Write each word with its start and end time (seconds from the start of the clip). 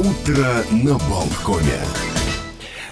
Утро 0.00 0.64
на 0.72 0.94
Болткоме. 1.10 1.78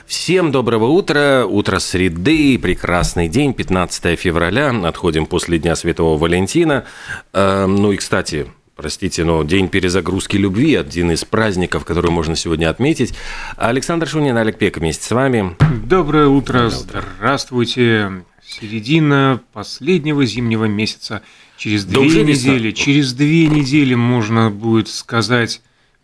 Всем 0.06 0.52
доброго 0.52 0.88
утра, 0.88 1.46
утро 1.46 1.78
среды, 1.78 2.58
прекрасный 2.58 3.28
день, 3.28 3.54
15 3.54 4.18
февраля, 4.20 4.68
отходим 4.86 5.24
после 5.24 5.58
Дня 5.58 5.74
Святого 5.74 6.18
Валентина. 6.18 6.84
Э, 7.32 7.64
ну 7.64 7.92
и, 7.92 7.96
кстати, 7.96 8.48
простите, 8.76 9.24
но 9.24 9.42
День 9.42 9.68
перезагрузки 9.68 10.36
любви, 10.36 10.74
один 10.74 11.10
из 11.10 11.24
праздников, 11.24 11.86
который 11.86 12.10
можно 12.10 12.36
сегодня 12.36 12.68
отметить. 12.68 13.14
Александр 13.56 14.06
Шунин, 14.06 14.36
Олег 14.36 14.58
Пек 14.58 14.76
вместе 14.76 15.06
с 15.06 15.10
вами. 15.10 15.56
Доброе 15.86 16.26
утро, 16.26 16.68
здравствуйте. 16.68 18.22
Середина 18.46 19.40
последнего 19.54 20.26
зимнего 20.26 20.66
месяца. 20.66 21.22
Через 21.56 21.86
Да 21.86 22.00
две 22.00 22.06
уже 22.06 22.22
весна. 22.22 22.52
недели, 22.52 22.70
через 22.72 23.14
две 23.14 23.46
недели 23.46 23.94
можно 23.94 24.50
будет 24.50 24.88
сказать 24.88 25.62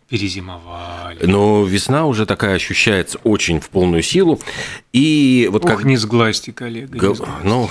перезимовали. 0.09 1.25
Но 1.25 1.63
весна 1.65 2.05
уже 2.05 2.25
такая 2.25 2.55
ощущается 2.55 3.17
очень 3.23 3.59
в 3.59 3.69
полную 3.69 4.03
силу. 4.03 4.39
И 4.93 5.49
вот 5.51 5.65
Ох, 5.65 5.71
как... 5.71 5.83
не 5.83 5.97
сглазьте, 5.97 6.53
коллега, 6.53 6.97
Г- 6.97 7.07
не 7.09 7.15
сглазьте. 7.15 7.37
Ну, 7.43 7.69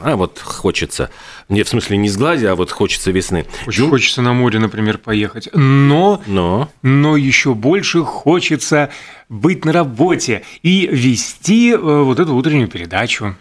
а 0.00 0.16
вот 0.16 0.38
хочется. 0.38 1.10
Не 1.48 1.62
в 1.62 1.68
смысле 1.68 1.96
не 1.96 2.08
сглади, 2.08 2.44
а 2.44 2.54
вот 2.54 2.70
хочется 2.70 3.10
весны. 3.10 3.46
Очень 3.66 3.88
хочется 3.88 4.22
на 4.22 4.32
море, 4.32 4.58
например, 4.58 4.98
поехать. 4.98 5.48
Но, 5.54 6.22
Но 6.26 6.70
но 6.82 7.16
еще 7.16 7.54
больше 7.54 8.02
хочется 8.02 8.90
быть 9.32 9.64
на 9.64 9.72
работе 9.72 10.42
и 10.62 10.86
вести 10.86 11.72
э, 11.72 11.76
вот 11.76 12.20
эту 12.20 12.34
утреннюю 12.34 12.68
передачу. 12.68 13.34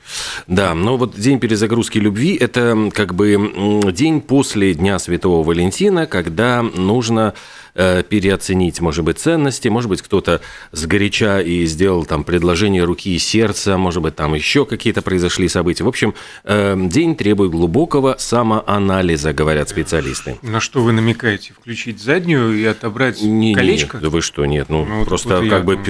Да, 0.47 0.73
но 0.73 0.95
вот 0.95 1.19
день 1.19 1.39
перезагрузки 1.39 1.97
любви– 1.97 2.35
это 2.39 2.89
как 2.93 3.13
бы 3.13 3.91
день 3.91 4.21
после 4.21 4.73
Дня 4.73 4.99
Святого 4.99 5.43
Валентина, 5.43 6.05
когда 6.05 6.61
нужно 6.61 7.33
э, 7.75 8.03
переоценить, 8.03 8.79
может 8.79 9.03
быть, 9.03 9.19
ценности, 9.19 9.67
может 9.67 9.89
быть, 9.89 10.01
кто-то 10.01 10.39
сгоряча 10.71 11.41
и 11.41 11.65
сделал 11.65 12.05
там 12.05 12.23
предложение 12.23 12.85
руки 12.85 13.13
и 13.13 13.19
сердца, 13.19 13.77
может 13.77 14.01
быть, 14.01 14.15
там 14.15 14.33
еще 14.33 14.65
какие-то 14.65 15.01
произошли 15.01 15.49
события. 15.49 15.83
В 15.83 15.89
общем, 15.89 16.13
э, 16.45 16.75
день 16.77 17.17
требует 17.17 17.51
глубокого 17.51 18.15
самоанализа, 18.17 19.33
говорят 19.33 19.67
специалисты. 19.67 20.37
На 20.41 20.61
что 20.61 20.81
вы 20.81 20.93
намекаете? 20.93 21.53
Включить 21.53 22.01
заднюю 22.01 22.57
и 22.57 22.63
отобрать 22.63 23.21
Не, 23.21 23.53
колечко? 23.53 23.97
Не, 23.97 24.03
да 24.03 24.09
вы 24.09 24.21
что, 24.21 24.45
нет, 24.45 24.69
ну, 24.69 24.85
Ну, 24.85 24.99
вот 24.99 25.07
просто 25.07 25.41
и 25.41 25.49
как 25.49 25.65
бы 25.65 25.80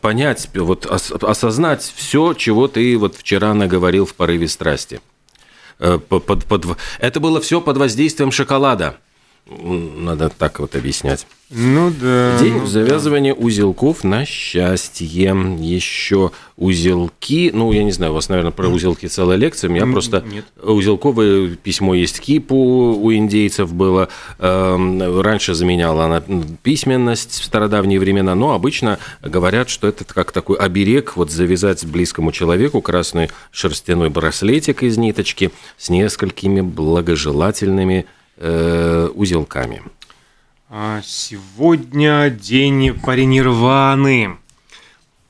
понять, 0.00 0.48
пе- 0.52 0.60
вот 0.60 0.86
ос- 0.86 1.12
осознать 1.12 1.82
все, 1.94 2.34
чего 2.34 2.68
ты 2.68 2.96
вот 2.98 3.16
вчера 3.16 3.54
наговорил 3.54 4.06
в 4.06 4.14
порыве 4.14 4.48
страсти. 4.48 5.00
Э, 5.78 5.98
по- 5.98 6.20
под- 6.20 6.44
под- 6.44 6.76
это 7.00 7.20
было 7.20 7.40
все 7.40 7.60
под 7.60 7.76
воздействием 7.76 8.30
шоколада. 8.30 8.96
М, 9.46 10.04
Надо 10.04 10.30
так 10.30 10.60
вот 10.60 10.74
объяснять. 10.74 11.26
Ну 11.50 11.92
да. 12.00 12.38
День 12.40 12.54
ну 12.54 12.66
завязывания 12.66 13.34
узелков 13.34 14.02
на 14.02 14.24
счастье. 14.24 15.06
Еще 15.60 16.30
узелки. 16.56 17.50
Ну, 17.52 17.70
я 17.70 17.84
не 17.84 17.92
знаю, 17.92 18.12
у 18.12 18.14
вас, 18.14 18.30
наверное, 18.30 18.50
про 18.52 18.68
узелки 18.68 19.06
целая 19.06 19.36
лекция. 19.36 19.68
У 19.68 19.72
меня 19.72 19.86
просто 19.86 20.24
нет. 20.26 20.46
узелковое 20.62 21.50
письмо 21.56 21.94
есть 21.94 22.20
кипу 22.20 22.56
у 22.56 23.12
индейцев 23.12 23.72
было. 23.74 24.08
Эм, 24.38 25.20
Раньше 25.20 25.54
заменяла 25.54 26.06
она 26.06 26.22
письменность 26.62 27.40
в 27.40 27.44
стародавние 27.44 28.00
времена, 28.00 28.34
но 28.34 28.52
обычно 28.52 28.98
говорят, 29.22 29.68
что 29.68 29.86
это 29.86 30.04
как 30.04 30.32
такой 30.32 30.56
оберег, 30.56 31.16
вот 31.16 31.30
завязать 31.30 31.84
близкому 31.84 32.32
человеку 32.32 32.80
красный 32.80 33.30
шерстяной 33.52 34.08
браслетик 34.08 34.82
из 34.82 34.96
ниточки 34.96 35.50
с 35.76 35.90
несколькими 35.90 36.62
благожелательными 36.62 38.06
э, 38.36 39.08
узелками. 39.14 39.82
А 40.70 41.00
Сегодня 41.04 42.30
день 42.30 42.98
паринирваны. 43.04 44.36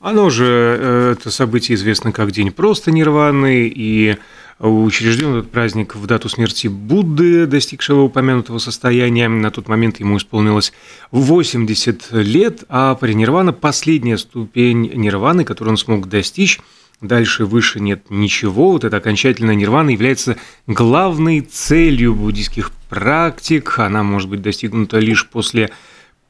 Оно 0.01 0.31
же, 0.31 0.45
э, 0.47 1.15
это 1.17 1.31
событие 1.31 1.77
известно 1.77 2.13
как 2.13 2.31
День 2.31 2.51
просто 2.51 2.91
нирваны, 2.91 3.67
и 3.75 4.17
учрежден 4.59 5.37
этот 5.37 5.51
праздник 5.51 5.97
в 5.97 6.07
дату 6.07 6.29
смерти 6.29 6.69
Будды, 6.69 7.47
достигшего 7.47 8.03
упомянутого 8.03 8.59
состояния. 8.59 9.29
На 9.29 9.51
тот 9.51 9.69
момент 9.69 10.01
ему 10.01 10.17
исполнилось 10.17 10.73
80 11.11 12.13
лет, 12.13 12.65
а 12.69 12.95
паринирвана– 12.95 13.53
последняя 13.55 14.19
ступень 14.19 14.93
нирваны, 14.95 15.45
которую 15.45 15.73
он 15.73 15.77
смог 15.77 16.09
достичь. 16.09 16.61
Дальше 17.01 17.45
выше 17.45 17.81
нет 17.81 18.05
ничего. 18.09 18.73
Вот 18.73 18.85
эта 18.85 18.97
окончательная 18.97 19.55
нирвана 19.55 19.91
является 19.91 20.37
главной 20.67 21.41
целью 21.41 22.15
буддийских 22.15 22.71
практик. 22.95 23.81
Она 23.81 24.05
может 24.05 24.31
быть 24.31 24.41
достигнута 24.41 25.01
лишь 25.01 25.29
после 25.29 25.71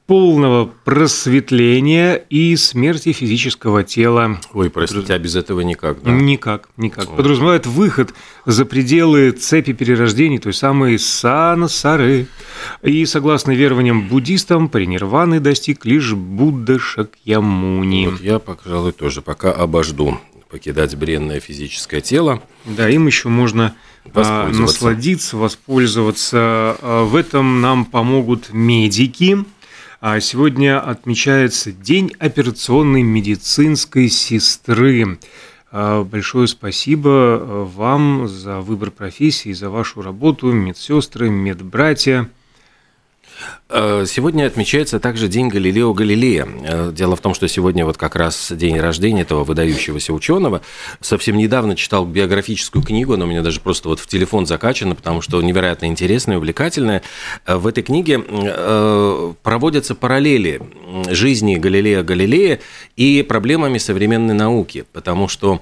полного 0.07 0.71
просветления 0.85 2.15
и 2.15 2.57
смерти 2.57 3.13
физического 3.13 3.85
тела. 3.85 4.39
Ой, 4.53 4.71
простите, 4.71 5.15
а 5.15 5.19
без 5.19 5.37
этого 5.37 5.61
никак, 5.61 6.03
да? 6.03 6.11
Никак, 6.11 6.69
никак. 6.77 7.15
Подразумевает 7.17 7.67
выход 7.67 8.15
за 8.47 8.65
пределы 8.65 9.31
цепи 9.33 9.73
перерождений, 9.73 10.39
той 10.39 10.55
самой 10.55 10.99
сансары. 10.99 12.29
И 12.83 13.05
согласно 13.07 13.53
верованиям 13.53 14.09
буддистам, 14.09 14.69
паринирваны 14.69 15.41
достиг 15.41 15.85
лишь 15.85 16.13
Будда 16.15 16.79
Шакьямуни. 16.79 18.09
Вот 18.09 18.21
я, 18.21 18.39
пожалуй, 18.39 18.93
тоже 18.93 19.21
пока 19.21 19.53
обожду 19.53 20.19
покидать 20.51 20.97
бренное 20.97 21.41
физическое 21.41 22.01
тело. 22.01 22.43
Да, 22.65 22.89
им 22.89 23.07
еще 23.07 23.29
можно 23.29 23.75
Воспользоваться. 24.13 24.61
насладиться, 24.61 25.37
воспользоваться. 25.37 26.39
А, 26.39 27.05
В 27.05 27.17
этом 27.17 27.61
нам 27.61 27.85
помогут 27.85 28.53
медики. 28.53 29.39
А 30.01 30.21
Сегодня 30.21 30.79
отмечается 30.81 31.73
День 31.73 32.13
операционной 32.19 33.03
медицинской 33.03 34.09
сестры. 34.09 35.19
А, 35.73 36.05
Большое 36.05 36.47
спасибо 36.47 37.11
а, 37.11 37.65
вам 37.65 38.29
за 38.29 38.61
выбор 38.61 38.91
профессии, 38.91 39.53
за 39.53 39.71
вашу 39.71 40.03
работу, 40.03 40.53
медсестры, 40.53 41.31
медбратья. 41.31 42.29
Э, 43.69 44.05
Сегодня 44.07 44.47
отмечается 44.47 45.01
также 45.01 45.29
День 45.29 45.49
Галилео 45.49 45.93
Галилея. 45.95 46.47
Э, 46.65 46.93
Дело 46.95 47.17
в 47.17 47.21
том, 47.21 47.35
что 47.35 47.49
сегодня 47.49 47.85
вот 47.85 47.97
как 47.97 48.15
раз 48.17 48.53
день 48.53 48.79
рождения 48.79 49.23
этого 49.23 49.43
выдающегося 49.45 50.13
ученого. 50.13 50.61
Совсем 51.01 51.37
недавно 51.37 51.75
читал 51.75 52.07
биографическую 52.07 52.85
книгу, 52.85 53.15
она 53.15 53.25
у 53.25 53.29
меня 53.29 53.43
даже 53.43 53.61
просто 53.61 53.89
вот 53.89 53.99
в 54.01 54.07
телефон 54.07 54.47
закачана, 54.47 54.95
потому 54.95 55.21
что 55.23 55.43
невероятно 55.43 55.87
интересная, 55.87 56.37
увлекательная. 56.39 57.03
Э, 57.47 57.57
В 57.57 57.67
этой 57.67 57.83
книге 57.83 58.21
проводятся 59.43 59.95
параллели 59.95 60.61
жизни 61.11 61.57
Галилея 61.57 62.03
Галилея 62.03 62.61
и 62.97 63.23
проблемами 63.23 63.79
современной 63.79 64.35
науки, 64.35 64.85
потому 64.93 65.29
что 65.29 65.61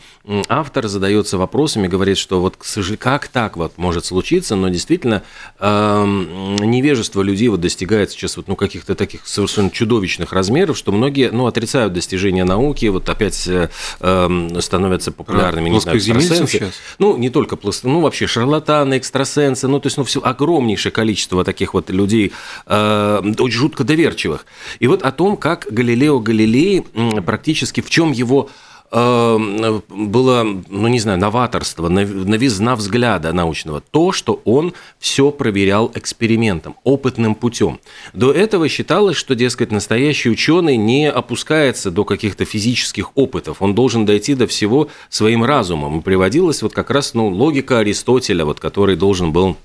автор 0.48 0.88
задается 0.88 1.38
вопросами, 1.38 1.88
говорит, 1.88 2.18
что 2.18 2.40
вот 2.40 2.56
как 2.98 3.28
так 3.28 3.56
вот 3.56 3.78
может 3.78 4.04
случиться, 4.04 4.56
но 4.56 4.68
действительно 4.68 5.22
невежество 5.60 7.22
людей 7.22 7.48
вот 7.48 7.60
достигает 7.62 8.10
сейчас 8.10 8.36
вот, 8.36 8.48
ну, 8.48 8.56
каких-то 8.56 8.94
таких 8.94 9.26
совершенно 9.26 9.70
чудовищных 9.70 10.32
размеров, 10.32 10.76
что 10.76 10.92
многие 10.92 11.30
ну, 11.30 11.46
отрицают 11.46 11.94
достижения 11.94 12.44
науки, 12.44 12.86
вот 12.86 13.08
опять 13.08 13.46
э, 13.46 13.70
эм, 14.00 14.60
становятся 14.60 15.12
популярными, 15.12 15.70
не 15.70 15.80
знаю, 15.80 15.96
экстрасенсы. 15.96 16.46
сейчас? 16.46 16.72
Ну, 16.98 17.16
не 17.16 17.30
только 17.30 17.56
пласт... 17.56 17.84
ну, 17.84 18.00
вообще 18.00 18.26
шарлатаны, 18.26 18.98
экстрасенсы, 18.98 19.68
ну, 19.68 19.80
то 19.80 19.86
есть, 19.86 19.96
ну, 19.96 20.04
все 20.04 20.20
огромнейшее 20.20 20.92
количество 20.92 21.44
таких 21.44 21.72
вот 21.72 21.88
людей, 21.88 22.32
э, 22.66 23.32
очень 23.38 23.58
жутко 23.58 23.84
доверчивых. 23.84 24.44
И 24.80 24.86
вот 24.86 25.02
о 25.02 25.12
том, 25.12 25.36
как 25.36 25.66
Галилео 25.70 26.20
Галилей 26.20 26.82
практически, 27.24 27.80
в 27.80 27.88
чем 27.88 28.12
его 28.12 28.50
было, 28.92 30.42
ну 30.68 30.88
не 30.88 31.00
знаю, 31.00 31.18
новаторство, 31.18 31.88
нов- 31.88 32.26
новизна 32.26 32.76
взгляда 32.76 33.32
научного, 33.32 33.80
то, 33.80 34.12
что 34.12 34.42
он 34.44 34.74
все 34.98 35.30
проверял 35.30 35.90
экспериментом, 35.94 36.76
опытным 36.84 37.34
путем. 37.34 37.80
До 38.12 38.30
этого 38.32 38.68
считалось, 38.68 39.16
что, 39.16 39.34
дескать, 39.34 39.72
настоящий 39.72 40.28
ученый 40.28 40.76
не 40.76 41.10
опускается 41.10 41.90
до 41.90 42.04
каких-то 42.04 42.44
физических 42.44 43.16
опытов, 43.16 43.62
он 43.62 43.74
должен 43.74 44.04
дойти 44.04 44.34
до 44.34 44.46
всего 44.46 44.88
своим 45.08 45.42
разумом. 45.42 46.00
И 46.00 46.02
приводилась 46.02 46.60
вот 46.62 46.74
как 46.74 46.90
раз 46.90 47.14
ну, 47.14 47.28
логика 47.28 47.78
Аристотеля, 47.78 48.44
вот, 48.44 48.60
который 48.60 48.96
должен 48.96 49.32
был 49.32 49.56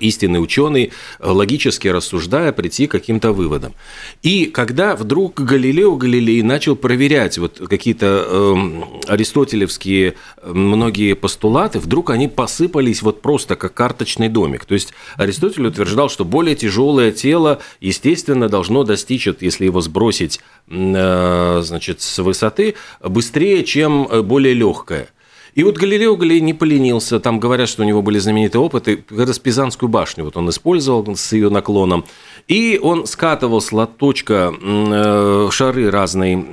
истинный 0.00 0.42
ученый, 0.42 0.92
э, 1.18 1.30
логически 1.30 1.88
рассуждая, 1.88 2.52
прийти 2.52 2.86
к 2.86 2.92
каким-то 2.92 3.32
выводам. 3.32 3.74
И 4.22 4.46
когда 4.46 4.96
вдруг 4.96 5.40
Галилео 5.40 5.96
Галилей 5.96 6.42
начал 6.42 6.76
проверять 6.76 7.38
вот 7.38 7.60
какие-то 7.68 8.26
эм, 8.28 8.84
аристотелевские 9.06 10.14
э, 10.36 10.52
многие 10.52 11.14
постулаты, 11.14 11.78
вдруг 11.78 12.10
они 12.10 12.28
посыпались 12.28 13.02
вот 13.02 13.22
просто 13.22 13.56
как 13.56 13.74
карточный 13.74 14.28
домик. 14.28 14.64
То 14.64 14.74
есть 14.74 14.92
Аристотель 15.16 15.66
утверждал, 15.66 16.08
что 16.08 16.24
более 16.24 16.56
тяжелое 16.56 17.12
тело, 17.12 17.60
естественно, 17.80 18.48
должно 18.48 18.84
достичь, 18.84 19.28
если 19.40 19.64
его 19.64 19.80
сбросить 19.80 20.40
э, 20.68 21.60
значит, 21.62 22.00
с 22.00 22.18
высоты, 22.18 22.74
быстрее, 23.02 23.64
чем 23.64 24.06
э, 24.10 24.22
более 24.22 24.54
легкое. 24.54 25.08
И 25.56 25.64
вот 25.64 25.78
Галилео 25.78 26.16
Галилей 26.16 26.42
не 26.42 26.52
поленился. 26.52 27.18
Там 27.18 27.40
говорят, 27.40 27.70
что 27.70 27.82
у 27.82 27.86
него 27.86 28.02
были 28.02 28.18
знаменитые 28.18 28.60
опыты. 28.60 28.96
Пизанскую 28.96 29.88
башню 29.88 30.24
вот 30.24 30.36
он 30.36 30.50
использовал 30.50 31.16
с 31.16 31.32
ее 31.32 31.48
наклоном. 31.48 32.04
И 32.46 32.78
он 32.80 33.06
скатывал 33.06 33.62
с 33.62 33.72
лоточка 33.72 34.52
э, 34.54 35.48
шары 35.50 35.90
разной, 35.90 36.44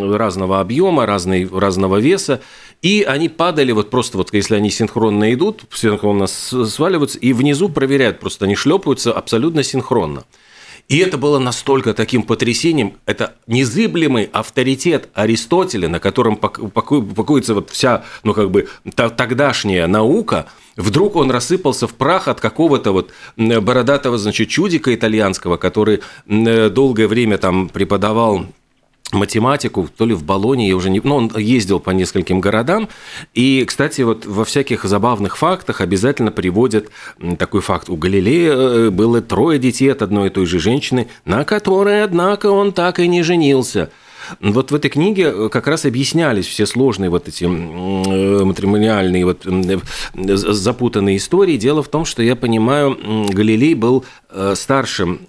разного 0.00 0.60
объема, 0.60 1.04
разной, 1.04 1.46
разного 1.46 1.98
веса, 1.98 2.40
и 2.80 3.02
они 3.06 3.28
падали 3.28 3.72
вот 3.72 3.90
просто 3.90 4.16
вот, 4.16 4.32
если 4.32 4.54
они 4.54 4.70
синхронно 4.70 5.34
идут, 5.34 5.64
синхронно 5.70 6.26
сваливаются, 6.26 7.18
и 7.18 7.34
внизу 7.34 7.68
проверяют, 7.68 8.20
просто 8.20 8.46
они 8.46 8.54
шлепаются 8.54 9.12
абсолютно 9.12 9.62
синхронно. 9.62 10.24
И 10.88 10.98
это 10.98 11.18
было 11.18 11.40
настолько 11.40 11.94
таким 11.94 12.22
потрясением, 12.22 12.94
это 13.06 13.34
незыблемый 13.48 14.30
авторитет 14.32 15.08
Аристотеля, 15.14 15.88
на 15.88 15.98
котором 15.98 16.36
покоится 16.36 17.54
вот 17.54 17.70
вся, 17.70 18.04
ну, 18.22 18.34
как 18.34 18.52
бы, 18.52 18.68
тогдашняя 18.94 19.88
наука, 19.88 20.46
вдруг 20.76 21.16
он 21.16 21.32
рассыпался 21.32 21.88
в 21.88 21.94
прах 21.94 22.28
от 22.28 22.40
какого-то 22.40 22.92
вот 22.92 23.10
бородатого, 23.36 24.16
значит, 24.16 24.48
чудика 24.48 24.94
итальянского, 24.94 25.56
который 25.56 26.02
долгое 26.26 27.08
время 27.08 27.38
там 27.38 27.68
преподавал 27.68 28.46
математику, 29.16 29.88
то 29.96 30.06
ли 30.06 30.14
в 30.14 30.22
Болоне, 30.22 30.68
я 30.68 30.76
уже 30.76 30.90
не... 30.90 31.00
Ну, 31.02 31.16
он 31.16 31.32
ездил 31.36 31.80
по 31.80 31.90
нескольким 31.90 32.40
городам, 32.40 32.88
и, 33.34 33.64
кстати, 33.66 34.02
вот 34.02 34.26
во 34.26 34.44
всяких 34.44 34.84
забавных 34.84 35.36
фактах 35.36 35.80
обязательно 35.80 36.30
приводят 36.30 36.90
такой 37.38 37.60
факт. 37.60 37.88
У 37.88 37.96
Галилея 37.96 38.52
э, 38.52 38.90
было 38.90 39.20
трое 39.20 39.58
детей 39.58 39.90
от 39.92 40.02
одной 40.02 40.28
и 40.28 40.30
той 40.30 40.46
же 40.46 40.58
женщины, 40.58 41.08
на 41.24 41.44
которой, 41.44 42.02
однако, 42.02 42.46
он 42.46 42.72
так 42.72 42.98
и 42.98 43.08
не 43.08 43.22
женился– 43.22 43.90
вот 44.40 44.70
в 44.70 44.74
этой 44.74 44.90
книге 44.90 45.32
э, 45.34 45.48
как 45.50 45.66
раз 45.66 45.84
объяснялись 45.84 46.46
все 46.46 46.66
сложные 46.66 47.10
вот 47.10 47.28
эти 47.28 47.44
э, 47.44 48.44
матримониальные, 48.44 49.24
вот 49.24 49.46
запутанные 50.14 51.16
истории. 51.16 51.56
Дело 51.56 51.82
в 51.82 51.88
том, 51.88 52.04
что 52.04 52.22
я 52.22 52.36
понимаю, 52.36 52.98
Галилей 53.32 53.74
был 53.74 54.04
э, 54.30 54.54
старшим 54.56 55.20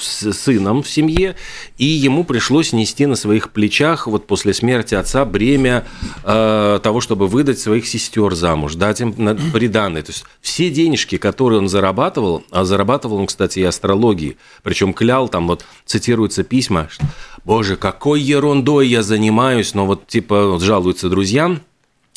сыном 0.00 0.82
в 0.82 0.88
семье, 0.88 1.36
и 1.78 1.84
ему 1.84 2.24
пришлось 2.24 2.72
нести 2.72 3.06
на 3.06 3.16
своих 3.16 3.50
плечах 3.50 4.06
вот 4.06 4.26
после 4.26 4.54
смерти 4.54 4.94
отца 4.94 5.24
бремя 5.24 5.84
э, 6.22 6.80
того, 6.82 7.00
чтобы 7.00 7.26
выдать 7.26 7.58
своих 7.58 7.86
сестер 7.86 8.34
замуж, 8.34 8.74
дать 8.74 9.00
им 9.00 9.12
приданные. 9.52 10.02
То 10.02 10.12
есть 10.12 10.24
все 10.40 10.70
денежки, 10.70 11.16
которые 11.16 11.58
он 11.58 11.68
зарабатывал, 11.68 12.44
а 12.50 12.64
зарабатывал 12.64 13.18
он, 13.18 13.26
кстати, 13.26 13.60
и 13.60 13.64
астрологии, 13.64 14.36
причем 14.62 14.92
клял, 14.92 15.28
там 15.28 15.46
вот 15.46 15.64
цитируются 15.84 16.44
письма, 16.44 16.88
боже, 17.44 17.76
какой 17.76 18.20
ерундой 18.20 18.88
я 18.88 19.02
занимаюсь, 19.02 19.74
но 19.74 19.86
вот 19.86 20.06
типа 20.06 20.46
вот, 20.52 20.62
жалуются 20.62 21.08
друзьям, 21.08 21.60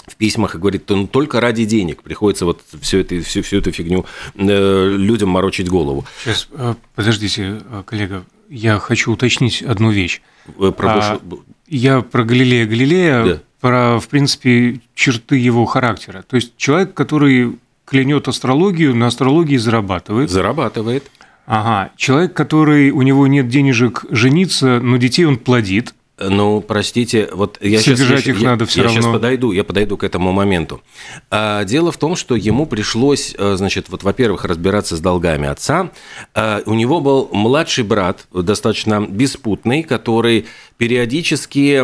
в 0.07 0.15
письмах 0.15 0.55
и 0.55 0.57
говорит, 0.57 0.89
ну, 0.89 1.05
только 1.05 1.41
ради 1.41 1.65
денег 1.65 2.01
приходится 2.01 2.45
вот 2.45 2.61
всю, 2.81 2.99
это, 2.99 3.21
всю, 3.21 3.41
всю 3.41 3.57
эту 3.57 3.71
фигню 3.71 4.05
э, 4.35 4.89
людям 4.95 5.29
морочить 5.29 5.67
голову. 5.67 6.05
Сейчас, 6.23 6.47
э, 6.53 6.75
подождите, 6.95 7.61
э, 7.69 7.83
коллега, 7.85 8.23
я 8.49 8.79
хочу 8.79 9.11
уточнить 9.11 9.61
одну 9.61 9.91
вещь. 9.91 10.21
Про 10.57 10.71
а, 10.79 11.19
я 11.67 12.01
про 12.01 12.23
Галилея 12.23 12.65
Галилея, 12.65 13.25
да. 13.25 13.39
про, 13.59 13.99
в 13.99 14.07
принципе, 14.07 14.79
черты 14.95 15.35
его 15.35 15.65
характера. 15.65 16.23
То 16.25 16.37
есть 16.37 16.55
человек, 16.55 16.93
который 16.93 17.57
клянет 17.83 18.29
астрологию, 18.29 18.95
на 18.95 19.07
астрологии 19.07 19.57
зарабатывает. 19.57 20.29
Зарабатывает. 20.29 21.11
Ага. 21.47 21.91
Человек, 21.95 22.33
который 22.33 22.91
у 22.91 23.01
него 23.01 23.25
нет 23.25 23.47
денежек 23.47 24.05
жениться, 24.11 24.79
но 24.81 24.97
детей 24.97 25.25
он 25.25 25.37
плодит. 25.37 25.93
Ну, 26.19 26.61
простите, 26.61 27.29
вот 27.31 27.59
я 27.61 27.79
Содержать 27.79 28.21
сейчас, 28.21 28.35
их 28.35 28.41
я, 28.41 28.49
надо 28.49 28.65
все 28.65 28.79
я 28.79 28.85
равно. 28.85 29.01
сейчас 29.01 29.13
подойду, 29.13 29.51
я 29.51 29.63
подойду 29.63 29.97
к 29.97 30.03
этому 30.03 30.31
моменту. 30.31 30.81
А, 31.29 31.63
дело 31.63 31.91
в 31.91 31.97
том, 31.97 32.15
что 32.15 32.35
ему 32.35 32.65
пришлось, 32.65 33.35
э, 33.37 33.55
значит, 33.55 33.89
вот, 33.89 34.01
во-первых, 34.01 34.43
разбираться 34.43 34.97
с 34.97 34.99
долгами 34.99 35.47
отца. 35.47 35.91
А, 36.33 36.63
у 36.65 36.73
него 36.73 37.01
был 37.01 37.29
младший 37.31 37.83
брат, 37.83 38.25
достаточно 38.33 39.05
беспутный, 39.07 39.83
который 39.83 40.47
периодически, 40.77 41.83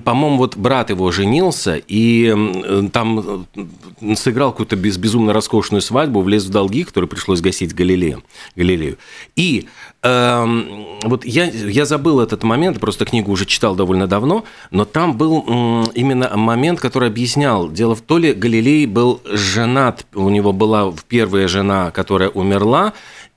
по-моему, 0.00 0.36
вот 0.38 0.56
брат 0.56 0.90
его 0.90 1.10
женился 1.10 1.80
и 1.86 2.88
там 2.92 3.46
сыграл 4.14 4.52
какую-то 4.52 4.76
без, 4.76 4.96
безумно 4.96 5.32
роскошную 5.32 5.82
свадьбу, 5.82 6.22
влез 6.22 6.44
в 6.44 6.50
долги, 6.50 6.84
которые 6.84 7.08
пришлось 7.08 7.40
гасить 7.40 7.74
Галилею. 7.74 8.22
Галилею. 8.56 8.96
И 9.36 9.68
э, 10.02 10.62
вот 11.04 11.24
я, 11.24 11.44
я 11.44 11.84
забыл 11.84 12.20
этот 12.20 12.42
момент, 12.44 12.80
просто 12.80 13.04
книгу 13.04 13.30
уже 13.30 13.44
читал 13.44 13.74
довольно 13.74 14.06
давно, 14.06 14.44
но 14.70 14.84
там 14.84 15.16
был 15.16 15.40
именно 15.94 16.36
момент, 16.36 16.80
который 16.80 17.08
объяснял. 17.08 17.70
Дело 17.70 17.94
в 17.94 18.00
том, 18.00 18.18
ли 18.18 18.32
Галилей 18.32 18.86
был 18.86 19.20
женат, 19.24 20.06
у 20.14 20.28
него 20.28 20.52
была 20.52 20.92
первая 21.08 21.48
жена, 21.48 21.90
которая 21.90 22.28
умерла, 22.30 22.92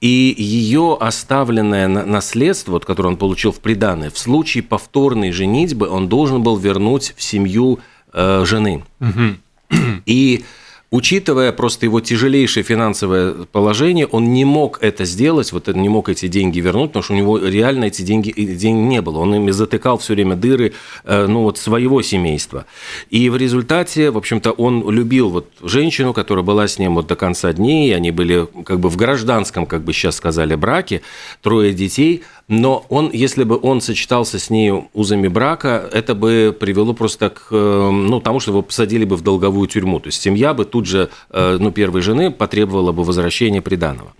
и 0.05 0.35
ее 0.37 0.95
оставленное 0.99 1.87
наследство, 1.87 2.73
вот, 2.73 2.85
которое 2.85 3.09
он 3.09 3.17
получил 3.17 3.51
в 3.51 3.59
приданное, 3.59 4.11
в 4.11 4.19
случае 4.19 4.61
повторной 4.61 5.31
женитьбы 5.31 5.89
он 5.89 6.07
должен 6.07 6.43
был 6.43 6.57
вернуть 6.57 7.15
в 7.17 7.23
семью 7.23 7.79
э, 8.13 8.43
жены. 8.45 8.83
Угу. 8.99 9.79
И 10.05 10.45
учитывая 10.95 11.51
просто 11.51 11.85
его 11.85 11.99
тяжелейшее 11.99 12.63
финансовое 12.63 13.33
положение, 13.51 14.07
он 14.07 14.31
не 14.31 14.45
мог 14.45 14.79
это 14.81 15.03
сделать, 15.03 15.51
вот 15.51 15.67
не 15.67 15.89
мог 15.89 16.07
эти 16.07 16.27
деньги 16.27 16.61
вернуть, 16.61 16.91
потому 16.91 17.03
что 17.03 17.13
у 17.13 17.17
него 17.17 17.37
реально 17.37 17.85
эти 17.85 18.01
деньги, 18.01 18.31
деньги 18.31 18.87
не 18.87 19.01
было. 19.01 19.19
Он 19.19 19.35
ими 19.35 19.51
затыкал 19.51 19.97
все 19.97 20.13
время 20.13 20.35
дыры 20.37 20.71
э, 21.03 21.27
ну, 21.27 21.43
вот 21.43 21.57
своего 21.57 22.01
семейства. 22.01 22.65
И 23.09 23.29
в 23.29 23.35
результате, 23.35 24.09
в 24.09 24.17
общем-то, 24.17 24.51
он 24.51 24.89
любил 24.89 25.29
вот 25.29 25.47
женщину, 25.61 26.13
которая 26.13 26.45
была 26.45 26.65
с 26.65 26.79
ним 26.79 26.95
вот 26.95 27.07
до 27.07 27.15
конца 27.17 27.51
дней, 27.51 27.93
они 27.93 28.11
были 28.11 28.47
как 28.63 28.79
бы 28.79 28.87
в 28.89 28.95
гражданском, 28.95 29.65
как 29.65 29.83
бы 29.83 29.91
сейчас 29.91 30.15
сказали, 30.15 30.55
браке, 30.55 31.01
трое 31.41 31.73
детей– 31.73 32.23
но 32.47 32.85
он, 32.89 33.09
если 33.11 33.43
бы 33.43 33.59
он 33.59 33.81
сочетался 33.81 34.37
с 34.37 34.49
ней 34.51 34.71
узами 34.93 35.27
брака, 35.27 35.89
это 35.91 36.13
бы 36.13 36.55
привело 36.57 36.93
просто 36.93 37.31
к 37.31 37.47
э, 37.49 37.89
ну, 37.91 38.19
тому, 38.21 38.39
что 38.39 38.51
его 38.51 38.61
посадили 38.61 39.03
бы 39.03 39.15
в 39.15 39.21
долговую 39.21 39.67
тюрьму. 39.67 39.99
То 39.99 40.07
есть 40.07 40.21
семья 40.21 40.53
бы 40.53 40.65
тут 40.65 40.85
же, 40.85 41.09
э, 41.31 41.57
ну, 41.59 41.71
первой 41.71 42.01
жены 42.01 42.29
потребовала 42.29 42.91
бы 42.91 43.03
возвращения 43.03 43.63
приданого. 43.63 44.13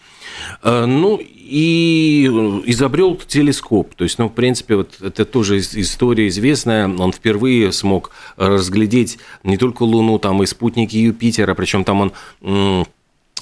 Э, 0.64 0.86
ну, 0.86 1.20
и 1.22 2.26
изобрел 2.66 3.16
телескоп. 3.16 3.94
То 3.94 4.04
есть, 4.04 4.18
ну, 4.18 4.28
в 4.28 4.34
принципе, 4.34 4.78
вот 4.78 4.96
это 5.02 5.24
тоже 5.26 5.60
история 5.60 6.28
известная. 6.28 6.88
Он 6.88 7.12
впервые 7.12 7.72
смог 7.72 8.10
разглядеть 8.38 9.20
не 9.44 9.58
только 9.58 9.84
Луну, 9.84 10.18
там 10.18 10.42
и 10.42 10.48
спутники 10.48 10.98
Юпитера, 10.98 11.54
причем 11.54 11.84
там 11.84 12.12
он 12.42 12.86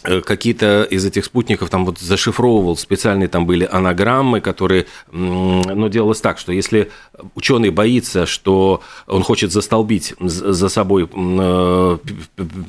какие-то 0.04 0.84
из 0.84 1.06
этих 1.06 1.26
спутников 1.26 1.70
там 1.70 1.86
вот 1.86 2.00
зашифровывал, 2.00 2.78
специальные 2.78 3.28
там 3.28 3.46
были 3.46 3.68
анаграммы, 3.70 4.42
которые, 4.42 4.86
ну, 5.12 5.90
делалось 5.90 6.22
так, 6.22 6.38
что 6.38 6.52
если 6.52 6.92
ученый 7.36 7.70
боится, 7.70 8.26
что 8.26 8.82
он 9.08 9.24
хочет 9.24 9.52
застолбить 9.52 10.14
за 10.20 10.70
собой 10.70 11.10
э, 11.12 11.98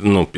ну, 0.01 0.29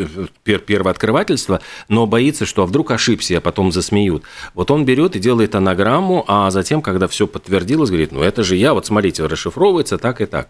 первое 0.44 0.90
открывательство, 0.90 1.60
но 1.88 2.06
боится, 2.06 2.46
что 2.46 2.62
а 2.62 2.66
вдруг 2.66 2.90
ошибся, 2.90 3.38
а 3.38 3.40
потом 3.40 3.72
засмеют. 3.72 4.22
Вот 4.54 4.70
он 4.70 4.84
берет 4.84 5.16
и 5.16 5.18
делает 5.18 5.54
анаграмму, 5.54 6.24
а 6.26 6.50
затем, 6.50 6.80
когда 6.80 7.08
все 7.08 7.26
подтвердилось, 7.26 7.90
говорит, 7.90 8.12
ну 8.12 8.22
это 8.22 8.42
же 8.42 8.56
я, 8.56 8.72
вот 8.72 8.86
смотрите, 8.86 9.26
расшифровывается 9.26 9.98
так 9.98 10.20
и 10.20 10.26
так. 10.26 10.48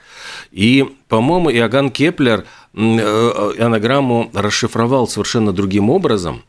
И, 0.53 0.87
по-моему, 1.09 1.51
Иоганн 1.51 1.91
Кеплер 1.91 2.37
Э, 2.41 2.43
анаграмму 2.77 4.31
расшифровал 4.35 5.09
совершенно 5.09 5.53
другим 5.53 5.91
образом, 5.91 6.43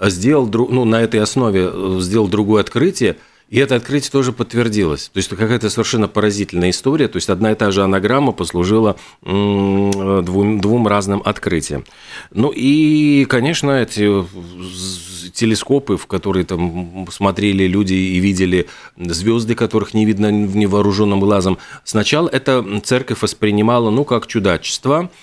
сделал, 0.00 0.46
ну, 0.46 0.84
на 0.84 1.02
этой 1.02 1.20
основе 1.20 1.70
э, 1.72 1.98
сделал 2.00 2.28
другое 2.28 2.62
открытие, 2.62 3.16
и 3.48 3.58
это 3.58 3.74
открытие 3.74 4.12
тоже 4.12 4.32
подтвердилось. 4.32 5.10
То 5.12 5.18
есть 5.18 5.28
какая-то 5.28 5.70
совершенно 5.70 6.06
поразительная 6.06 6.70
история. 6.70 7.08
То 7.08 7.16
есть 7.16 7.28
одна 7.28 7.50
и 7.50 7.56
та 7.56 7.72
же 7.72 7.82
анаграмма 7.82 8.30
послужила 8.30 8.96
двум, 9.22 10.60
двум 10.60 10.86
разным 10.86 11.20
открытиям. 11.24 11.84
Ну 12.30 12.52
и, 12.54 13.24
конечно, 13.24 13.72
эти 13.72 14.24
телескопы, 15.32 15.96
в 15.96 16.06
которые 16.06 16.44
там 16.44 17.08
смотрели 17.10 17.66
люди 17.66 17.94
и 17.94 18.20
видели 18.20 18.68
звезды, 18.96 19.56
которых 19.56 19.94
не 19.94 20.04
видно 20.04 20.30
невооруженным 20.30 21.18
глазом. 21.18 21.58
Сначала 21.82 22.28
эта 22.28 22.64
церковь 22.84 23.20
воспринимала, 23.20 23.90
ну, 23.90 24.04
как 24.04 24.28
чудачество– 24.28 25.10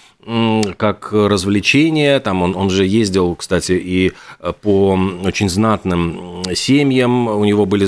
как 0.78 1.14
развлечение. 1.14 2.20
Там 2.20 2.42
он, 2.42 2.56
он 2.56 2.70
же 2.70 2.86
ездил, 2.86 3.36
кстати, 3.36 3.72
и 3.72 4.12
э, 4.40 4.54
по 4.62 5.00
очень 5.24 5.50
знатным 5.50 6.44
семьям. 6.54 7.28
У 7.28 7.46
него 7.46 7.66
были 7.66 7.88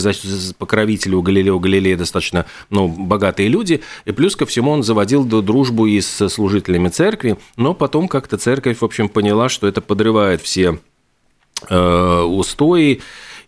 покровители 0.53 1.15
у 1.15 1.22
Галилео 1.22 1.60
Галилея 1.60 1.98
достаточно 1.98 2.46
ну, 2.69 2.88
богатые 2.88 3.50
люди. 3.50 3.81
И 4.05 4.12
плюс 4.12 4.36
ко 4.36 4.46
всему 4.46 4.72
он 4.72 4.84
заводил 4.84 5.25
дружбу 5.25 5.86
и 5.86 6.00
с 6.00 6.29
служителями 6.29 6.88
церкви. 6.88 7.38
Но 7.58 7.74
потом 7.74 8.08
как-то 8.08 8.38
церковь, 8.38 8.79
в 8.79 8.86
общем, 8.86 9.10
поняла, 9.10 9.50
что 9.50 9.67
это 9.67 9.81
подрывает 9.81 10.41
все 10.41 10.79
э, 11.69 12.22
устои 12.22 13.01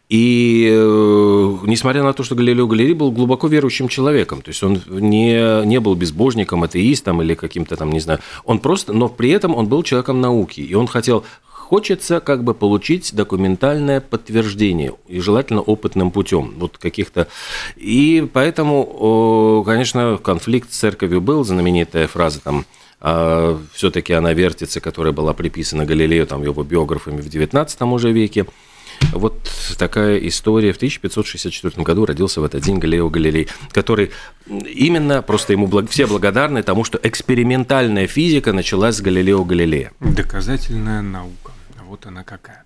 и 0.10 0.68
э, 0.70 1.21
несмотря 1.64 2.04
на 2.04 2.14
то, 2.14 2.24
что 2.24 2.36
Галилео 2.36 2.68
Галилей 2.68 2.94
был 2.94 3.12
глубоко 3.12 3.48
верующим 3.48 3.88
человеком, 3.88 4.42
то 4.42 4.50
есть 4.50 4.64
он 4.64 4.82
не, 4.88 5.66
не 5.66 5.80
был 5.80 5.96
безбожником, 5.96 6.64
атеистом 6.64 7.22
или 7.22 7.36
каким-то 7.36 7.76
там, 7.76 7.92
не 7.92 8.00
знаю, 8.00 8.20
он 8.46 8.60
просто, 8.60 8.94
но 8.94 9.10
при 9.10 9.30
этом 9.30 9.56
он 9.56 9.68
был 9.68 9.84
человеком 9.84 10.22
науки, 10.22 10.62
и 10.62 10.74
он 10.74 10.88
хотел 10.88 11.26
хочется 11.72 12.20
как 12.20 12.44
бы 12.44 12.54
получить 12.54 13.16
документальное 13.16 14.02
подтверждение, 14.02 14.94
и 15.08 15.22
желательно 15.22 15.62
опытным 15.62 16.12
путем, 16.12 16.54
вот 16.58 16.78
каких-то. 16.78 17.30
И 17.78 18.28
поэтому, 18.34 19.64
конечно, 19.66 20.20
конфликт 20.22 20.74
с 20.74 20.76
церковью 20.76 21.22
был, 21.22 21.46
знаменитая 21.46 22.08
фраза 22.08 22.42
там 22.42 22.66
а, 23.00 23.58
все-таки 23.74 24.14
она 24.14 24.34
вертится, 24.34 24.80
которая 24.80 25.12
была 25.14 25.34
приписана 25.34 25.86
Галилею, 25.86 26.28
там, 26.28 26.44
его 26.44 26.62
биографами 26.64 27.20
в 27.20 27.30
19 27.30 27.82
уже 27.84 28.12
веке. 28.12 28.46
Вот 29.14 29.50
такая 29.78 30.18
история. 30.20 30.74
В 30.74 30.78
1564 30.78 31.84
году 31.84 32.06
родился 32.06 32.42
в 32.42 32.44
этот 32.44 32.64
день 32.64 32.80
Галилео 32.80 33.10
Галилей, 33.10 33.48
который 33.72 34.12
именно, 34.48 35.22
просто 35.22 35.54
ему 35.54 35.68
благ... 35.68 35.90
все 35.90 36.08
благодарны 36.08 36.64
тому, 36.64 36.84
что 36.84 37.00
экспериментальная 37.02 38.08
физика 38.08 38.54
началась 38.54 38.98
с 38.98 39.02
Галилео 39.02 39.44
Галилея. 39.44 39.92
Доказательная 40.00 41.02
наука. 41.02 41.52
Вот 41.88 42.06
она 42.06 42.24
какая. 42.24 42.64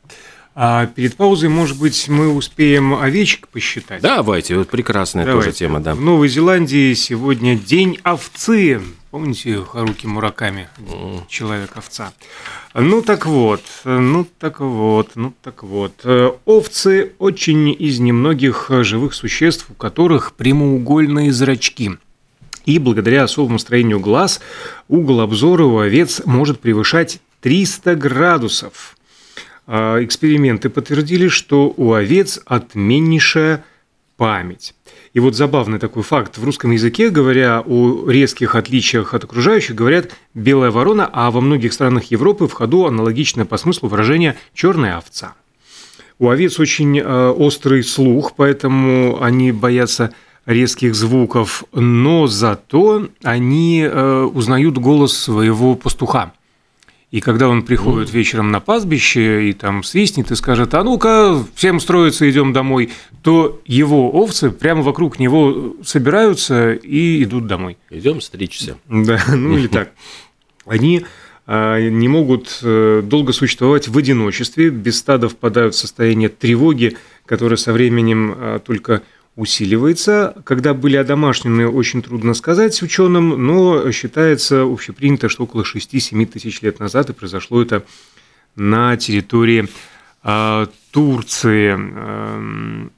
А 0.57 0.85
перед 0.85 1.17
паузой, 1.17 1.49
может 1.49 1.77
быть, 1.77 2.07
мы 2.07 2.33
успеем 2.33 2.95
овечек 2.95 3.49
посчитать? 3.49 4.01
Давайте, 4.01 4.55
вот 4.55 4.69
прекрасная 4.69 5.25
Давайте. 5.25 5.47
тоже 5.49 5.57
тема, 5.57 5.81
да. 5.81 5.95
В 5.95 5.99
Новой 5.99 6.29
Зеландии 6.29 6.93
сегодня 6.93 7.57
день 7.57 7.99
овцы. 8.03 8.81
Помните 9.11 9.61
Харуки 9.61 10.07
Мураками, 10.07 10.69
человек-овца? 11.27 12.13
Ну 12.73 13.01
так 13.01 13.25
вот, 13.25 13.61
ну 13.83 14.25
так 14.39 14.61
вот, 14.61 15.11
ну 15.15 15.33
так 15.43 15.63
вот. 15.63 16.05
Овцы 16.45 17.11
очень 17.19 17.75
из 17.77 17.99
немногих 17.99 18.67
живых 18.69 19.13
существ, 19.13 19.65
у 19.69 19.73
которых 19.73 20.35
прямоугольные 20.35 21.33
зрачки. 21.33 21.91
И 22.65 22.79
благодаря 22.79 23.23
особому 23.23 23.59
строению 23.59 23.99
глаз 23.99 24.39
угол 24.87 25.19
обзора 25.19 25.65
у 25.65 25.79
овец 25.79 26.21
может 26.25 26.61
превышать 26.61 27.19
300 27.41 27.95
градусов. 27.95 28.95
А 29.67 30.03
эксперименты 30.03 30.69
подтвердили, 30.69 31.27
что 31.27 31.73
у 31.75 31.93
овец 31.93 32.39
отменнейшая 32.45 33.63
память. 34.17 34.73
И 35.13 35.19
вот 35.19 35.35
забавный 35.35 35.79
такой 35.79 36.03
факт. 36.03 36.37
В 36.37 36.43
русском 36.43 36.71
языке, 36.71 37.09
говоря 37.09 37.63
о 37.65 38.09
резких 38.09 38.55
отличиях 38.55 39.13
от 39.13 39.23
окружающих, 39.23 39.75
говорят 39.75 40.11
«белая 40.33 40.71
ворона», 40.71 41.09
а 41.11 41.31
во 41.31 41.41
многих 41.41 41.73
странах 41.73 42.05
Европы 42.05 42.47
в 42.47 42.53
ходу 42.53 42.85
аналогичное 42.85 43.45
по 43.45 43.57
смыслу 43.57 43.89
выражение 43.89 44.37
«черная 44.53 44.97
овца». 44.97 45.33
У 46.17 46.29
овец 46.29 46.59
очень 46.59 46.97
э, 46.99 47.29
острый 47.29 47.83
слух, 47.83 48.33
поэтому 48.35 49.21
они 49.21 49.51
боятся 49.51 50.13
резких 50.45 50.95
звуков, 50.95 51.65
но 51.73 52.27
зато 52.27 53.07
они 53.23 53.81
э, 53.81 54.21
узнают 54.23 54.77
голос 54.77 55.17
своего 55.17 55.75
пастуха. 55.75 56.31
И 57.15 57.21
когда 57.21 57.47
он 57.47 57.63
приходит 57.63 58.11
вечером 58.11 58.51
на 58.51 58.59
пастбище 58.59 59.47
и 59.47 59.53
там 59.53 59.85
свистнет 59.85 60.31
и 60.31 60.35
скажет, 60.35 60.73
а 60.73 60.83
ну-ка, 60.83 61.45
всем 61.55 61.79
строиться, 61.79 62.29
идем 62.29 62.51
домой, 62.51 62.89
то 63.23 63.61
его 63.65 64.11
овцы 64.11 64.51
прямо 64.51 64.81
вокруг 64.81 65.17
него 65.17 65.77
собираются 65.81 66.73
и 66.73 67.23
идут 67.23 67.47
домой. 67.47 67.77
Идем 67.89 68.19
стричься. 68.19 68.75
Да, 68.89 69.17
ну 69.33 69.57
или 69.57 69.67
так. 69.67 69.93
Они 70.65 71.05
а, 71.47 71.79
не 71.79 72.09
могут 72.09 72.59
э, 72.61 73.01
долго 73.01 73.31
существовать 73.31 73.87
в 73.87 73.97
одиночестве, 73.97 74.69
без 74.69 74.97
стада 74.97 75.29
впадают 75.29 75.73
в 75.73 75.77
состояние 75.77 76.27
тревоги, 76.27 76.97
которое 77.25 77.55
со 77.55 77.71
временем 77.71 78.35
а, 78.35 78.59
только 78.59 79.03
усиливается. 79.35 80.35
Когда 80.45 80.73
были 80.73 80.95
одомашнены, 80.95 81.67
очень 81.67 82.01
трудно 82.01 82.33
сказать 82.33 82.81
ученым, 82.81 83.45
но 83.45 83.91
считается 83.91 84.63
общепринято, 84.63 85.29
что 85.29 85.43
около 85.43 85.63
6-7 85.63 86.25
тысяч 86.25 86.61
лет 86.61 86.79
назад 86.79 87.09
и 87.09 87.13
произошло 87.13 87.61
это 87.61 87.83
на 88.55 88.95
территории 88.97 89.67
э, 90.23 90.67
Турции. 90.91 91.71
Эм, 91.71 92.91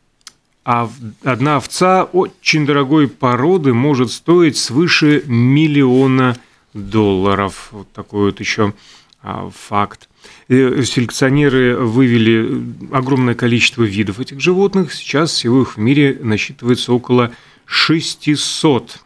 а 0.63 0.89
одна 1.23 1.55
овца 1.55 2.03
очень 2.03 2.65
дорогой 2.65 3.07
породы 3.07 3.73
может 3.73 4.11
стоить 4.11 4.57
свыше 4.57 5.23
миллиона 5.25 6.37
долларов. 6.73 7.69
Вот 7.71 7.89
такой 7.93 8.25
вот 8.25 8.41
еще 8.41 8.73
а, 9.23 9.49
факт. 9.49 10.09
Э, 10.49 10.81
селекционеры 10.83 11.75
вывели 11.75 12.63
огромное 12.91 13.35
количество 13.35 13.83
видов 13.83 14.19
этих 14.19 14.39
животных. 14.39 14.93
Сейчас 14.93 15.31
всего 15.31 15.61
их 15.61 15.75
в 15.75 15.79
мире 15.79 16.17
насчитывается 16.21 16.93
около 16.93 17.31
600. 17.65 18.99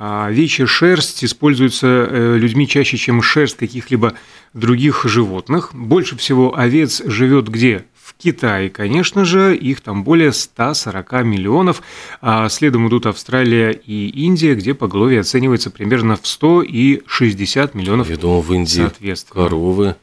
А 0.00 0.26
овечья 0.26 0.64
шерсть 0.66 1.24
используется 1.24 1.86
э, 1.86 2.36
людьми 2.38 2.66
чаще, 2.66 2.96
чем 2.96 3.20
шерсть 3.20 3.56
каких-либо 3.56 4.14
других 4.54 5.04
животных. 5.04 5.74
Больше 5.74 6.16
всего 6.16 6.56
овец 6.56 7.02
живет 7.04 7.48
где? 7.48 7.84
В 8.02 8.14
Китае, 8.14 8.70
конечно 8.70 9.26
же, 9.26 9.54
их 9.54 9.82
там 9.82 10.04
более 10.04 10.32
140 10.32 11.12
миллионов. 11.24 11.82
А 12.22 12.48
следом 12.48 12.88
идут 12.88 13.04
Австралия 13.06 13.72
и 13.72 14.08
Индия, 14.08 14.54
где 14.54 14.72
поголовье 14.72 15.20
оценивается 15.20 15.70
примерно 15.70 16.16
в 16.16 16.26
100 16.26 16.62
и 16.62 17.02
60 17.06 17.74
миллионов. 17.74 18.08
Я 18.08 18.16
думал, 18.16 18.40
в 18.40 18.54
Индии 18.54 18.90
коровы 19.28 19.96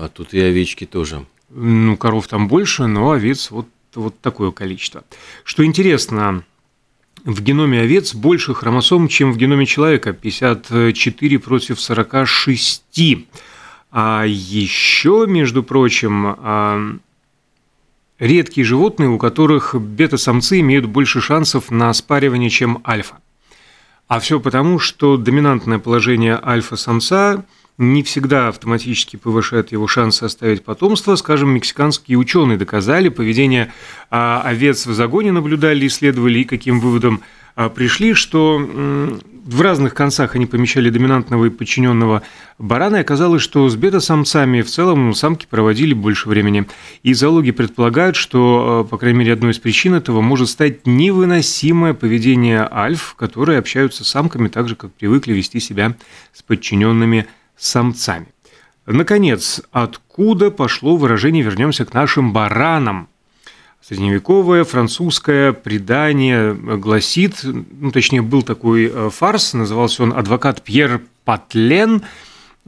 а 0.00 0.08
тут 0.08 0.32
и 0.32 0.40
овечки 0.40 0.86
тоже. 0.86 1.24
Ну, 1.50 1.96
коров 1.96 2.28
там 2.28 2.46
больше, 2.46 2.86
но 2.86 3.10
овец 3.10 3.50
вот, 3.50 3.66
вот 3.94 4.18
такое 4.20 4.52
количество. 4.52 5.02
Что 5.44 5.64
интересно, 5.64 6.44
в 7.24 7.42
геноме 7.42 7.80
овец 7.80 8.14
больше 8.14 8.54
хромосом, 8.54 9.08
чем 9.08 9.32
в 9.32 9.36
геноме 9.36 9.66
человека. 9.66 10.12
54 10.12 11.38
против 11.40 11.80
46. 11.80 12.82
А 13.90 14.24
еще, 14.24 15.24
между 15.26 15.62
прочим, 15.62 16.26
а, 16.26 16.96
редкие 18.18 18.64
животные, 18.64 19.08
у 19.08 19.18
которых 19.18 19.74
бета-самцы 19.74 20.60
имеют 20.60 20.86
больше 20.86 21.20
шансов 21.20 21.70
на 21.70 21.92
спаривание, 21.92 22.50
чем 22.50 22.82
альфа. 22.86 23.18
А 24.06 24.20
все 24.20 24.38
потому, 24.38 24.78
что 24.78 25.16
доминантное 25.16 25.78
положение 25.78 26.38
альфа-самца– 26.40 27.44
не 27.78 28.02
всегда 28.02 28.48
автоматически 28.48 29.16
повышает 29.16 29.70
его 29.72 29.86
шансы 29.86 30.24
оставить 30.24 30.64
потомство. 30.64 31.14
Скажем, 31.14 31.50
мексиканские 31.50 32.18
ученые 32.18 32.58
доказали, 32.58 33.08
поведение 33.08 33.72
а, 34.10 34.42
овец 34.44 34.86
в 34.86 34.92
загоне 34.92 35.30
наблюдали, 35.30 35.86
исследовали 35.86 36.40
и 36.40 36.44
каким 36.44 36.80
выводом 36.80 37.22
а, 37.54 37.68
пришли, 37.68 38.14
что 38.14 38.58
в 39.48 39.62
разных 39.62 39.94
концах 39.94 40.34
они 40.34 40.44
помещали 40.44 40.90
доминантного 40.90 41.46
и 41.46 41.50
подчиненного 41.50 42.22
барана, 42.58 42.96
и 42.96 43.00
оказалось, 43.00 43.40
что 43.42 43.68
с 43.68 43.76
бета-самцами 43.76 44.60
в 44.60 44.68
целом 44.68 45.14
самки 45.14 45.46
проводили 45.48 45.94
больше 45.94 46.28
времени. 46.28 46.66
И 47.02 47.14
зоологи 47.14 47.52
предполагают, 47.52 48.16
что, 48.16 48.80
а, 48.80 48.84
по 48.84 48.98
крайней 48.98 49.20
мере, 49.20 49.32
одной 49.32 49.52
из 49.52 49.58
причин 49.58 49.94
этого 49.94 50.20
может 50.20 50.48
стать 50.48 50.86
невыносимое 50.86 51.94
поведение 51.94 52.68
альф, 52.70 53.14
которые 53.16 53.60
общаются 53.60 54.04
с 54.04 54.08
самками 54.08 54.48
так 54.48 54.68
же, 54.68 54.74
как 54.74 54.92
привыкли 54.92 55.32
вести 55.32 55.60
себя 55.60 55.96
с 56.32 56.42
подчиненными 56.42 57.26
самцами. 57.58 58.28
Наконец, 58.86 59.60
откуда 59.70 60.50
пошло 60.50 60.96
выражение 60.96 61.42
«вернемся 61.42 61.84
к 61.84 61.92
нашим 61.92 62.32
баранам»? 62.32 63.08
Средневековое 63.86 64.64
французское 64.64 65.52
предание 65.52 66.54
гласит, 66.54 67.40
ну, 67.42 67.90
точнее, 67.90 68.22
был 68.22 68.42
такой 68.42 68.90
э, 68.92 69.10
фарс, 69.10 69.54
назывался 69.54 70.02
он 70.02 70.12
«Адвокат 70.12 70.62
Пьер 70.62 71.02
Патлен», 71.24 72.02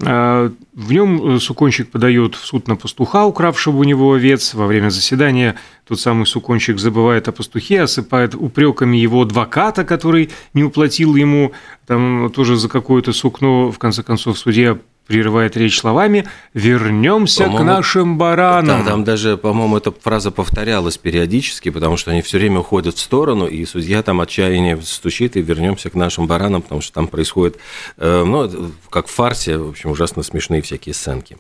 в 0.01 0.93
нем 0.93 1.39
суконщик 1.41 1.91
подает 1.91 2.35
в 2.35 2.45
суд 2.45 2.69
на 2.69 2.77
пастуха, 2.77 3.27
укравшего 3.27 3.77
у 3.77 3.85
него 3.85 4.15
овец. 4.15 4.55
Во 4.55 4.67
время 4.67 4.89
заседания 4.89 5.57
тот 5.87 6.01
самый 6.01 6.27
суконщик 6.27 6.79
забывает 6.79 7.29
о 7.29 7.33
пастухе, 7.33 7.83
осыпает 7.83 8.35
упреками 8.35 8.97
его 8.97 9.23
адвоката, 9.23 9.85
который 9.85 10.31
не 10.55 10.65
уплатил 10.65 11.17
ему 11.17 11.53
там 11.87 12.31
тоже 12.35 12.57
за 12.57 12.69
какое-то 12.69 13.13
сукно. 13.13 13.71
В 13.71 13.79
конце 13.79 14.03
концов, 14.03 14.39
судья 14.39 14.79
прерывает 15.11 15.57
речь 15.57 15.81
словами 15.81 16.25
«вернемся 16.55 17.47
к 17.47 17.63
нашим 17.65 18.17
баранам». 18.17 18.85
Да, 18.85 18.91
там 18.91 19.03
даже, 19.03 19.37
по-моему, 19.37 19.79
эта 19.79 19.91
фраза 19.91 20.31
повторялась 20.31 20.99
периодически, 20.99 21.71
потому 21.71 21.97
что 21.97 22.13
они 22.13 22.23
все 22.23 22.39
время 22.39 22.61
уходят 22.61 22.95
в 22.95 23.01
сторону, 23.01 23.49
и 23.49 23.65
судья 23.65 24.05
там 24.05 24.21
отчаяние 24.21 24.81
стучит, 24.81 25.37
и 25.37 25.43
вернемся 25.43 25.91
к 25.91 25.95
нашим 25.95 26.29
баранам, 26.29 26.63
потому 26.63 26.81
что 26.81 26.93
там 26.93 27.09
происходит, 27.09 27.59
э, 27.97 28.23
ну, 28.25 28.71
как 28.89 29.09
в 29.09 29.11
фарсе, 29.11 29.57
в 29.59 29.71
общем, 29.71 29.91
ужасно 29.91 30.23
смешные 30.23 30.63
всякие 30.63 30.95
сценки. 30.95 31.37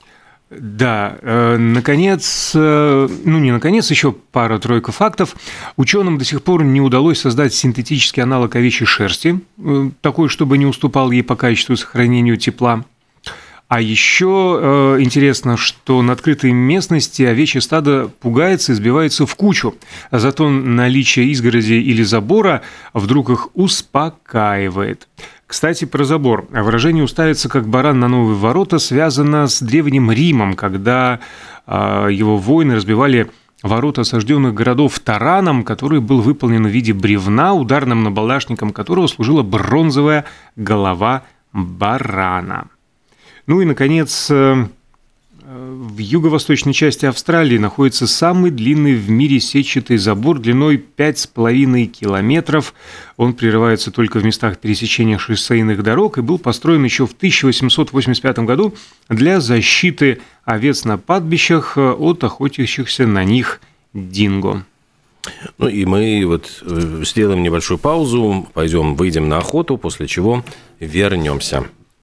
Да, 0.50 1.18
э, 1.22 1.56
наконец, 1.56 2.50
э, 2.56 3.08
ну 3.24 3.38
не 3.38 3.52
наконец, 3.52 3.88
еще 3.88 4.10
пара-тройка 4.10 4.90
фактов. 4.90 5.36
Ученым 5.76 6.18
до 6.18 6.24
сих 6.24 6.42
пор 6.42 6.64
не 6.64 6.80
удалось 6.80 7.20
создать 7.20 7.54
синтетический 7.54 8.20
аналог 8.20 8.56
овечьей 8.56 8.88
шерсти, 8.88 9.38
такой, 10.00 10.28
чтобы 10.28 10.58
не 10.58 10.66
уступал 10.66 11.12
ей 11.12 11.22
по 11.22 11.36
качеству 11.36 11.74
и 11.74 11.76
сохранению 11.76 12.36
тепла. 12.36 12.84
А 13.70 13.80
еще 13.80 14.58
э, 14.60 14.96
интересно, 14.98 15.56
что 15.56 16.02
на 16.02 16.14
открытой 16.14 16.50
местности 16.50 17.22
овечье 17.22 17.60
стадо 17.60 18.10
пугается 18.18 18.72
и 18.72 18.74
сбивается 18.74 19.26
в 19.26 19.34
кучу. 19.36 19.76
А 20.10 20.18
зато 20.18 20.48
наличие 20.48 21.26
изгороди 21.26 21.74
или 21.74 22.02
забора 22.02 22.62
вдруг 22.94 23.30
их 23.30 23.50
успокаивает. 23.54 25.06
Кстати, 25.46 25.84
про 25.84 26.02
забор. 26.02 26.48
Выражение 26.50 27.04
«уставиться 27.04 27.48
как 27.48 27.68
баран 27.68 28.00
на 28.00 28.08
новые 28.08 28.36
ворота» 28.36 28.80
связано 28.80 29.46
с 29.46 29.62
Древним 29.62 30.10
Римом, 30.10 30.54
когда 30.54 31.20
э, 31.68 32.08
его 32.10 32.38
воины 32.38 32.74
разбивали 32.74 33.30
ворота 33.62 34.00
осажденных 34.00 34.52
городов 34.52 34.98
тараном, 34.98 35.62
который 35.62 36.00
был 36.00 36.22
выполнен 36.22 36.66
в 36.66 36.70
виде 36.70 36.92
бревна, 36.92 37.54
ударным 37.54 38.02
набалдашником 38.02 38.72
которого 38.72 39.06
служила 39.06 39.44
бронзовая 39.44 40.24
голова 40.56 41.22
барана. 41.52 42.66
Ну 43.50 43.60
и, 43.60 43.64
наконец, 43.64 44.28
э, 44.30 44.64
в 45.42 45.98
юго-восточной 45.98 46.72
части 46.72 47.06
Австралии 47.06 47.58
находится 47.58 48.06
самый 48.06 48.52
длинный 48.52 48.94
в 48.94 49.10
мире 49.10 49.40
сетчатый 49.40 49.96
забор 49.96 50.38
длиной 50.38 50.76
5,5 50.76 51.86
километров. 51.86 52.74
Он 53.16 53.34
прерывается 53.34 53.90
только 53.90 54.20
в 54.20 54.24
местах 54.24 54.58
пересечения 54.58 55.18
шоссейных 55.18 55.82
дорог 55.82 56.18
и 56.18 56.20
был 56.20 56.38
построен 56.38 56.84
еще 56.84 57.08
в 57.08 57.12
1885 57.12 58.38
году 58.38 58.72
для 59.08 59.40
защиты 59.40 60.20
овец 60.44 60.84
на 60.84 60.96
падбищах 60.96 61.76
от 61.76 62.22
охотящихся 62.22 63.08
на 63.08 63.24
них 63.24 63.60
динго. 63.92 64.64
Ну 65.58 65.66
и 65.66 65.84
мы 65.86 66.22
вот 66.24 66.62
э, 66.62 67.02
сделаем 67.04 67.42
небольшую 67.42 67.78
паузу, 67.78 68.48
пойдем, 68.54 68.94
выйдем 68.94 69.28
на 69.28 69.38
охоту, 69.38 69.76
после 69.76 70.06
чего 70.06 70.44
вернемся. 70.78 71.64